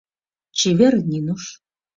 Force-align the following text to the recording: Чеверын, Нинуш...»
Чеверын, 0.57 1.05
Нинуш...» 1.11 1.43